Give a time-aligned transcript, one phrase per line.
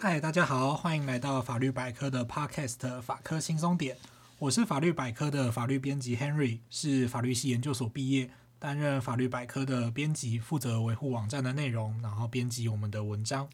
[0.00, 3.96] 嗨，大家好，欢迎来到法律百科的 Podcast 法科轻松点。
[4.38, 8.30] 我是法律百科的法律编辑 Henry，是法律系研究所毕业，
[8.60, 13.48] 担任法律百科的编辑，负责维护网站的内容，然后编辑我们的文章。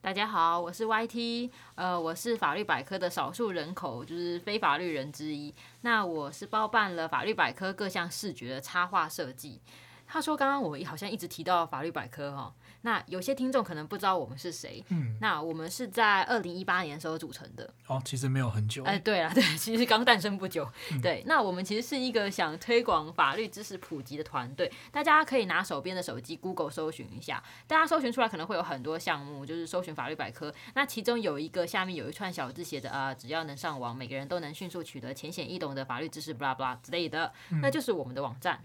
[0.00, 5.54] 大家好，我是 YT，呃，我是法律百科的少数人口，就是非法律人之一。
[5.82, 9.60] 那我是包办了法律百科各项视觉的插画设计。
[10.04, 14.84] 他说：“刚刚我好像一直提到法律百科哈，那有些听众可能不知道我们是谁。
[14.88, 17.72] 嗯，那我们是在二零一八年的时候组成的。
[17.86, 18.84] 哦，其实没有很久。
[18.84, 20.68] 哎，对啊，对，其实刚诞生不久。
[20.90, 24.70] 嗯、对，那我们其实是一个想推广法律知识普及的团队。
[24.90, 30.52] 大家可以拿手边的手机 Google 搜寻一下，大家搜寻出来可能会有很多项目，就是搜寻法律百科。
[30.74, 38.60] 那其中有一个下面有一串小字写的啊，只要能上网，每个人都能迅速取得浅显易懂的法律知识，blah blah 之类的，那就是我们的网站。”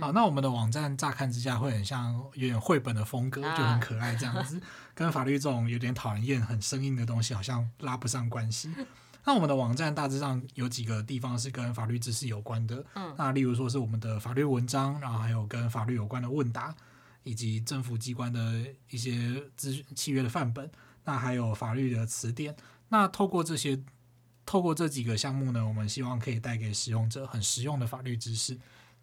[0.00, 4.60] 好，那我们的网站乍看之下会很像有点绘本的风格，就很可爱这样子，
[4.94, 8.70] 跟法律这种有点讨人厌、很生硬的东西好像拉不上关系。
[9.24, 12.84] 那我们的网站大致上有几个地方是跟法律知识有关的，
[13.16, 16.74] 那例如说是我们的法律文章，然后还有跟法律有关的问答，
[17.24, 20.70] 以及政府机关的一些资契约的范本，
[21.04, 22.56] 那还有法律的词典。
[22.88, 23.78] 那透过这些，
[24.46, 28.58] 透过这几个项目呢，我们希望可以带给使用者很实用的法律知识。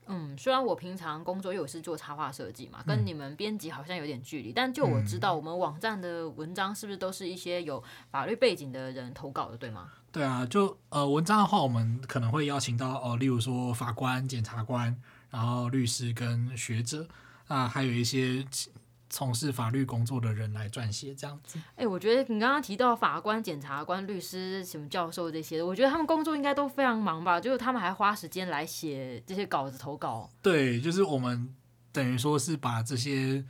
[0.07, 9.89] 嗯，虽然我平常工作又是做插画设计嘛，跟你们编辑好像有点距离，嗯，但就我知道，我们网站的文章是不是都是一些有法律背景的人投稿的，对吗？
[10.11, 14.95] 对啊，就呃文章的话，我们可能会邀请到哦，呃，例如说法官、检察官，
[15.29, 17.07] 然后律师跟学者，
[17.47, 18.45] 啊，还有一些。
[19.15, 21.57] 从事法律工作的人来撰写这样子。
[21.69, 27.39] 哎、欸，我觉得你刚刚提到法官、检察官、律师、什么教授这些，我觉得他们工作应该都非常忙吧？
[27.39, 30.29] 就是他们还花时间来写这些稿子投稿。
[30.41, 31.47] 对，就是我们
[31.93, 33.41] 等于说是把这些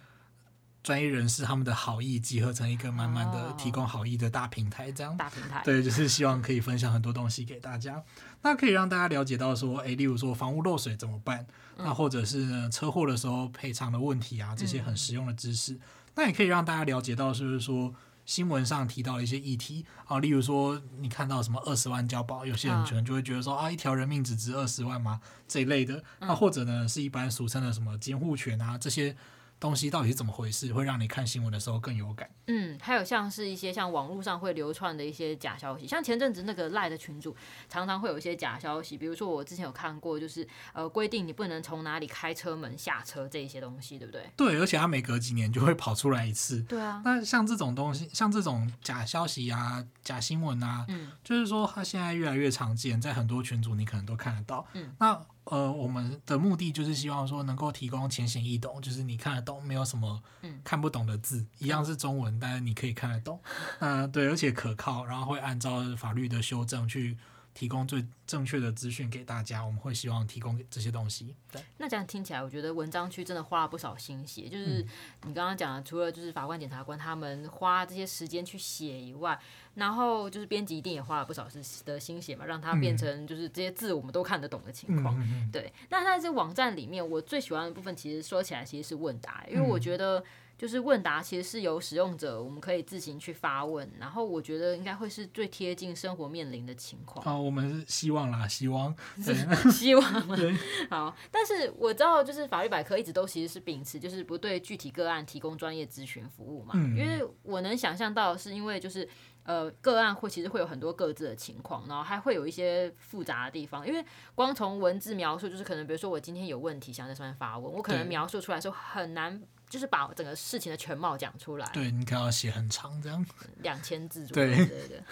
[0.86, 5.17] 专业人士他们的好意集合成一个慢慢的提供好意的大平台，这样。
[5.17, 5.59] 大平台。
[5.66, 8.04] 对，就是希望可以分享很多东西给大家。
[8.43, 11.48] 那可以让大家了解到说，诶、欸，例如说房屋漏水怎么办？
[11.76, 15.73] 那或者是呢，车祸的时候赔偿的问题啊，这些很实用的知识。
[15.73, 15.80] 嗯、
[16.17, 17.92] 那也可以让大家了解到，就是说
[18.23, 25.20] 新闻上提到的一些议题啊，例如说你看到什么二十万交保，有些人可能就会觉得说啊，一条人命只值二十万吗？
[25.48, 26.04] 这一类的。
[26.20, 29.17] 那或者呢，是一般俗称的什么监护权啊这些。
[29.65, 32.30] 东西到底是怎么回事，会让你看新闻的时候更有感？
[32.45, 37.36] 嗯，还有像是一些像网络上会流传的一些假消息，像前阵子那个赖的群主，
[37.67, 44.30] 常常会有一些假消息，比如说我之前有看过，就是呃规定你不能从哪里开车门下车这一些东西，对不对？
[44.37, 46.61] 对，而且它每隔几年就会跑出来一次。
[46.61, 47.02] 对啊。
[47.04, 54.67] 那像这种东西，像这种假消息啊、假新闻啊，嗯，就是说它现在越来越常见，在很多群组你可能都看得到。
[54.73, 55.20] 嗯，那。
[55.45, 60.22] 呃，我们的目的就是希望说能够提供浅显易懂，就是你看得懂，没有什么
[60.64, 63.39] 看不懂的字，嗯、一样是中文，但是你可以看得懂。
[63.80, 67.17] 嗯、呃，对，而且可靠，然后会按照法律的修正去。
[67.55, 71.33] 提供最正确的资讯给大家，我们会希望提供这些东西。
[71.49, 74.49] 对，那这样听起来，我觉得文章区真的花了不少心血。
[74.49, 74.86] 就是
[75.23, 79.39] 你刚刚讲的，除了就是法官、检察官他们花这些时间去写以外，
[79.76, 85.17] 然后就是编辑一定也花了不少是的心血嘛，让它变成就是这些字我们都看得懂的情况。
[85.17, 90.22] 嗯、对，那在这网站里面，我最喜欢的部分，其实说起来其实是问答，因为我觉得。
[90.58, 97.23] 就是问答其实是由使用者，我们可以自行去发问，然后我觉得应该会是最贴近生活面临的情况。
[97.26, 98.95] 好，我们是希望啦，希望
[99.70, 100.04] 希望。
[100.38, 100.58] 对，
[100.89, 106.73] 好，但是我知道，就是法律百科一直都其实是秉持，就是不对具体个案提供专业咨询服务嘛。
[106.76, 106.95] 嗯。
[106.95, 109.08] 因为我能想象到，是因为就是
[109.43, 119.42] 呃个案会其实会有很多各自的情况，然后还会有一些复杂的地方，因为光从文字描述，就是可能比如说我今天有问题想在上面发问，我可能描述出来的时候很难。
[119.70, 121.70] 就是把整个事情的全貌讲出来。
[121.73, 123.26] 对，你可能要写很长，这样
[123.58, 124.55] 两千字左右。
[124.55, 125.03] 对对对。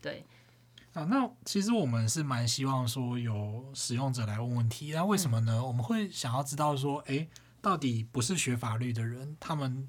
[0.00, 0.26] 对
[0.94, 4.92] 啊，那其实我们是蛮希望说有使用者来问问题。
[4.92, 5.58] 那为什么呢？
[5.58, 7.28] 嗯、我们会想要知道说，哎、欸，
[7.60, 9.88] 到底不是学法律的人，他们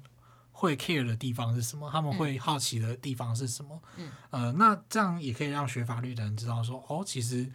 [0.52, 1.90] 会 care 的地方是什么？
[1.90, 3.82] 他们会好奇的地方是什么？
[3.96, 4.10] 嗯。
[4.30, 7.50] 呃，那这样也可以让学法律的人知道说，哦，其实。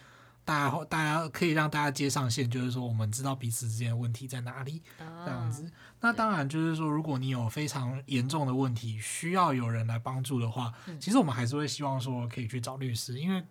[0.48, 5.70] 大家，大家可以让大家接上线，就是说，我们知道彼此之间的问题在哪里，这样子。
[6.00, 13.44] 那当然就是说，如果你有非常严重的问题，需要有人来帮助的话，其实我们还是会希望说，可以去找律师，因为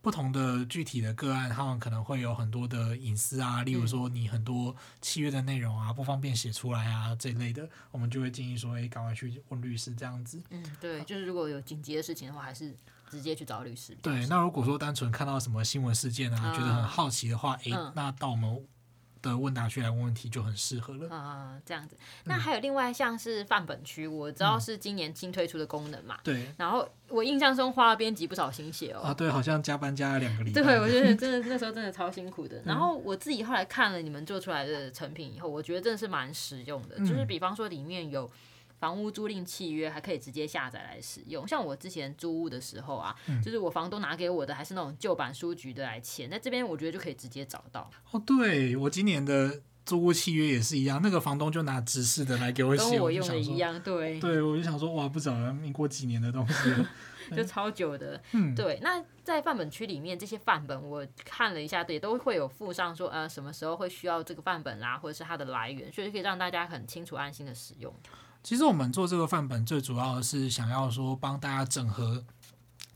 [0.00, 10.40] 不同的具体的个案，他们可能会有很多的隐私啊，例如说你很多契约的内容啊，不方便写出来啊这一类的，我们就会建议说，哎，赶快去问律师这样子。
[10.50, 12.72] 嗯，对，就是如果有紧急的事情的话，还是。
[13.10, 13.96] 直接去找律师。
[14.02, 18.66] 对，那如果说单纯看到什么新闻事件啊，觉得很好奇的话，诶、嗯，那到我们
[19.22, 21.08] 的问答区来问问题就很适合了。
[21.08, 21.96] 啊、呃，这样子。
[22.24, 26.18] 那还有另外像是范本区，我知道是今年新推出的功能嘛。
[26.22, 26.52] 对。
[26.56, 29.00] 然后我印象中花了编辑不少心血哦。
[29.00, 30.62] 啊，对，好像加班加了两个礼拜。
[30.62, 32.62] 对，我觉得真的 那时候真的超辛苦的。
[32.64, 36.98] 然后我自己后来看了你们做出来的成品以后，我觉得真的是蛮实用的。
[36.98, 38.30] 就是比方说里面有。
[38.78, 47.90] 房屋租赁契约还可以直接下载来使用，像我之前租屋的时候啊，嗯、就是我房东拿给我的还是那种旧版书局的来签，在这边我觉得就可以直接找到。
[48.10, 56.74] 哦，对，我今年的租屋契约也是一样，那个房东就拿直式的来给我写，跟我用的一样，对，对，我就想说哇，不知道民国几年的东西，
[57.34, 58.78] 就超久的，嗯，对。
[58.82, 67.92] 那在范本区里面，这些范本我看了一下，也，都会有附上说呃什么时候会需要这个范本啦，或者是它的来源，所以可以让大家很清楚安心的使用。
[68.46, 72.22] 其实我们做这个范本最主要的是想要说帮大家整合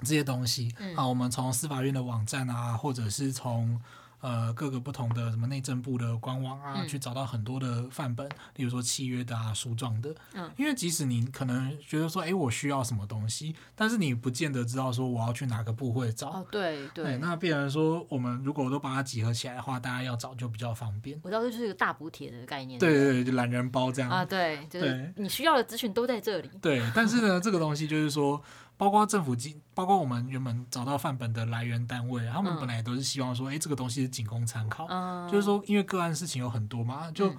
[0.03, 3.81] 这些东西，嗯、啊，我们从司法院的网站啊，或者是从。
[4.21, 10.15] 呃，各个不同的什么内政部的官网啊，嗯、去找到很多的范本，例如说契约的啊、书状的。
[10.35, 16.29] 嗯，因为即使你可能觉得说，哎，我需要什么东西，但是你不见得知道说我要去哪个部会找。
[16.29, 17.05] 哦，对对。
[17.05, 21.19] 对，那必然说，我们如果都把它集合起来的话，大家要找就比较方便。
[21.23, 22.79] 我知道这就是一个大补贴的概念。
[22.79, 24.11] 对对对，就懒人包这样。
[24.11, 26.51] 啊，对，就是你需要的资讯都在这里。
[26.61, 28.43] 对，但是呢，这个东西就是说。
[28.81, 34.87] 包括政府机，包括我们原本找到范本的来源单位，他们本来都是希望说，哎、嗯，这个东西是仅供参考。
[34.89, 37.37] 嗯、就是说，因为个案事情有很多嘛，就、嗯、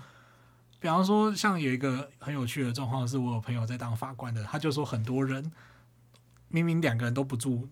[0.79, 5.51] 比方说，像有一个很有趣的状况，是我有朋友在当法官的，他就说，很多人
[6.47, 7.67] 明明两个人都不住。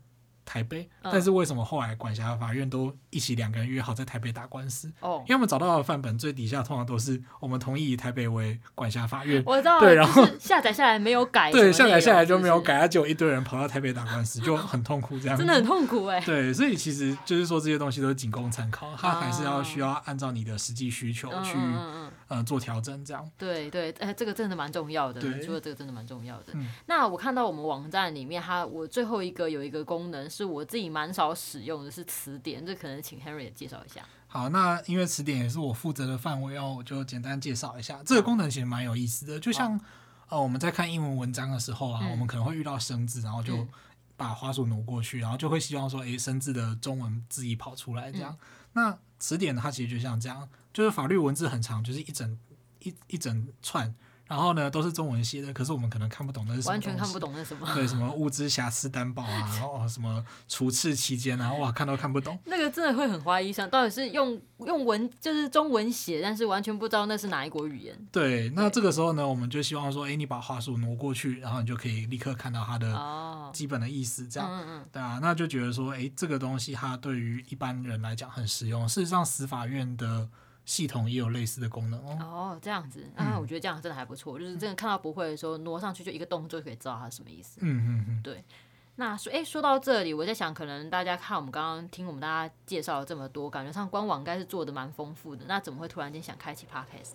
[0.50, 4.92] 台北，但是为什么后来管辖法院都一起两个人约好在台北打官司？
[5.00, 9.44] 哦，因为我们找到的范本最底下通常都是我们同意以台北为管辖法院。
[9.46, 16.20] 我知道，对，然后下载下来没有改，对，下载下来就没有改，就一堆人跑到台北打官司， 就很痛苦，这样真的很痛苦哎。
[16.22, 21.56] 对，所以其实就是说这些东西都是仅供参考，它还是要需要按照你的实际需求去
[22.30, 23.30] 呃做调整，这样。
[23.38, 26.54] 对对，哎，这个真的蛮重要的，你说的这个真的蛮重要的。
[26.86, 30.30] 那我看到我们网站里面，它我最后一个有一个功能。
[30.30, 34.06] 是我自己蛮少使用的是词典，这可能请 Henry 也介绍一下。
[34.28, 38.00] 好，那因为词典也是我负责的范围哦，我就简单介绍一下。
[38.06, 39.82] 这个功能其实蛮有意思的，就像、哦、
[40.30, 43.68] 呃我们在看英文文章的时候啊，嗯、我们可能会遇到生字，然后就
[44.16, 48.32] 把滑鼠挪过去，然后就会希望说，哎，生字的中文字义跑出来这样。
[48.34, 52.40] 嗯、那词典它其实就像这样，就是法律文字很长，就是一整
[52.80, 53.94] 一一整串。
[54.30, 57.68] 然后呢，都是中文写的，可是我们可能看不懂那是什么，完全看不懂那什么。
[57.74, 62.38] 对，什么物资瑕疵担保啊，然后什么除斥期间啊，哇，看都看不懂。
[62.46, 67.98] 那个真的会很怀疑想，到底是用用文就是中文写，但是完全不知道那是哪一国语言。
[68.12, 74.48] 对，那这个时候呢，我们就希望说，哎，你把话术挪过去，然后你就可以立刻看到它的基本的意思，这样。
[74.48, 74.86] 嗯嗯。
[74.92, 78.88] 对啊，那就觉得说，哎，这个东西它对于一般人来讲很实用。
[78.88, 80.30] 事实上，司法院的。
[80.70, 82.18] 系统也有类似的功能哦。
[82.22, 84.38] 哦，这样子啊，嗯、我觉得这样真的还不错。
[84.38, 87.58] 就是真的看到不会的时候，挪上去就一个动作就可以知道它什么意思。
[87.64, 88.22] 嗯嗯嗯。
[88.22, 88.44] 对。
[88.98, 95.44] 那说，哎，说到这里，我在想，可能大家看我们刚刚听我们大家介绍了这么多，感觉上官网应该是做的蛮丰富的。
[95.48, 97.14] 那怎么会突然间想开启 Podcast？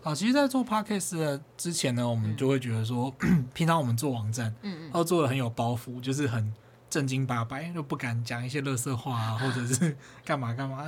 [0.00, 6.50] 好，其实，在做 Podcast 的之前呢，我们就会觉得说，嗯、 平常我们做网站，嗯嗯，然后做的很有包袱，就是很。
[6.96, 9.94] 正经八百，又不敢讲一些垃圾话啊，或者是
[10.24, 10.82] 干嘛干嘛，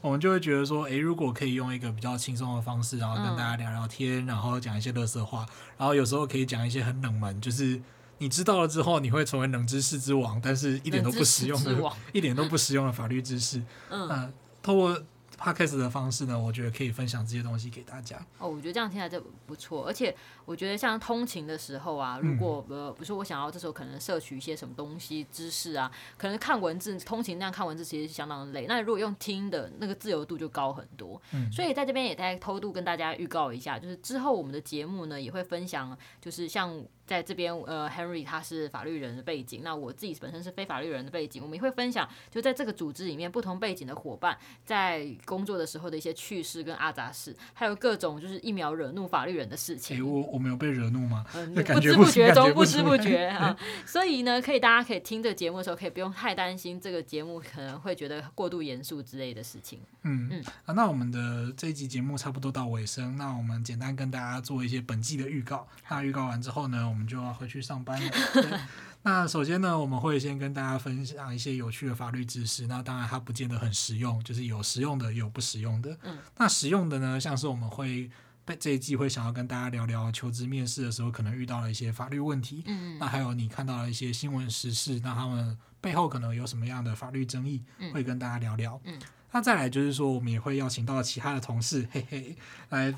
[0.00, 5.44] 我们就会觉得说，诶，如果可以用一个比较轻松的方式，然后跟大家聊聊天，然后讲一些垃圾话，
[5.76, 7.78] 然后有时候可以讲一些很冷门，就是
[8.16, 11.76] 你知道了之后，你会成为冷知识之王，但是一点都不实用的，
[12.14, 14.98] 一点都不实用的法律知识，嗯，呃，透过。
[15.40, 18.16] Podcast 的方式呢，我觉得可以分享这些东西给大家。
[18.38, 28.66] 哦，我觉得这样听起来就不错，而且我觉得像通勤的时候啊，如果呃，比如说我想要这时候可能摄取一些什么东西知识啊，可能看文字，通勤那样看文字其实是相当的累。
[28.66, 31.20] 那如果用听的，那个自由度就高很多。
[31.32, 36.84] 嗯，所以在这边也在偷渡跟大家预告一下，就是之后我们的节目呢也会分享，就是像。
[37.10, 49.96] 在这边，呃，Henry 他是法律人的背景，那我自己本身是非法律人的背景，我们也会分享，就在这个组织里面不同背景的伙伴在工作的时候的一些趣事跟阿杂事，还有各种就是疫苗惹怒法律人的事情。
[49.96, 51.26] 欸、我我没有被惹怒吗？
[51.34, 59.80] 嗯，不知不觉中不知不觉啊，所以呢，可以大家可以听这个节目的时候，可以不用太担心这个节目可能会觉得过度严肃之类的事情。
[60.04, 65.66] 嗯嗯啊，那我们的这一集节目差不多到尾声，那我们简单跟大家做一些本季的预告。
[65.88, 68.60] 那预告完之后呢，我们就要回去上班了。
[69.02, 72.66] 那首先呢，我们会先跟大家分享一些有趣的法律知识。
[72.66, 75.96] 那当然它不见得很实用，就是有实用的，也有不实用的。
[76.02, 78.10] 嗯，那实用的呢，像是我们会
[78.44, 82.62] 被这一季会想要跟大家聊聊求职面试的时候可能遇到了一些法律问题。
[82.66, 87.62] 嗯，那还有你看到了一些新闻时事，那他们背后可能有什么样的法律争议，
[87.94, 88.80] 会跟大家聊聊。
[88.84, 88.98] 嗯。
[89.32, 92.36] 那再来就是说，我们也会邀请到其他的同事，嘿嘿，
[92.70, 92.92] 来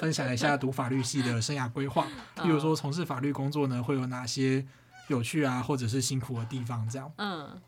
[0.00, 2.06] 分享一下 读法律系的生涯规划。
[2.42, 4.66] 例如说，从事法律工作呢，会有哪些
[5.08, 6.88] 有趣啊，或者是辛苦的地方？
[6.88, 7.12] 这样。
[7.18, 7.60] 嗯。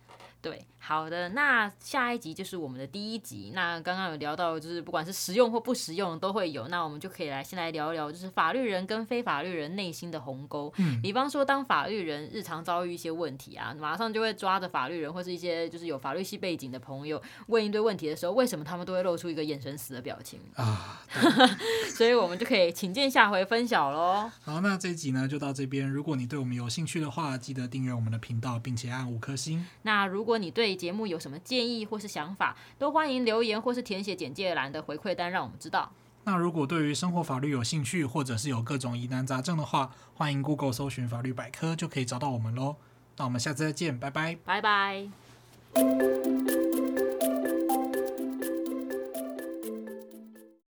[0.43, 3.53] 对，好的，那下一集就是我们的第一集。
[3.55, 6.67] 那刚刚有聊到，就是不管是实用或不实用都会有。
[6.67, 10.73] 那我们就可以来先来聊一聊，就是法律人跟非法律人内心的鸿沟。
[10.79, 21.01] 嗯，比方说，当法律人日常遭遇一些问题啊，马上就会抓着法律人或是一些就是有法律系背景的朋友问一堆问题的时候，为什么他们都会露出一个眼神死的表情啊？
[21.95, 24.29] 所以我们就可以请见下回分晓喽。
[24.43, 25.89] 好，那这一集呢就到这边。
[25.89, 29.65] 如果你对我们有兴趣的话，记得订阅我们的频道，并且按五颗星。
[29.83, 35.93] 那如果如果你对节目有什么建议或是想法，都欢迎留言或是填写简介栏的回馈单，让我们知道。
[36.25, 42.77] 那如果对于生活法律有兴趣，或者是有各种疑难杂症的话，欢迎 Google 搜寻法律百科，就可以找到我们喽。
[43.19, 45.07] 那我们下次再见，拜拜，拜拜。